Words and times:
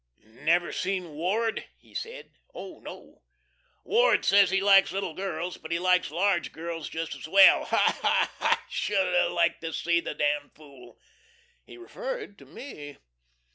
"Never 0.23 0.71
seen 0.73 1.11
Ward?" 1.11 1.65
he 1.77 1.93
said. 1.93 2.31
"Oh, 2.55 2.79
no." 2.79 3.21
"Ward 3.83 4.25
says 4.25 4.49
he 4.49 4.59
likes 4.59 4.91
little 4.91 5.13
girls, 5.13 5.57
but 5.57 5.71
he 5.71 5.77
likes 5.77 6.09
large 6.09 6.51
girls 6.51 6.89
just 6.89 7.13
as 7.13 7.27
well. 7.27 7.65
Haw, 7.65 7.77
haw, 8.01 8.31
haw! 8.39 8.47
I 8.49 8.59
should 8.67 9.31
like 9.31 9.59
to 9.59 9.71
see 9.71 9.99
the 9.99 10.15
d 10.15 10.25
fool!" 10.55 10.97
He 11.63 11.77
referred 11.77 12.39
to 12.39 12.47
me. 12.47 12.97